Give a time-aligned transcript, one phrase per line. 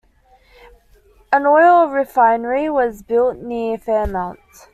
[1.31, 4.39] An oil refinery was built near Fairmont.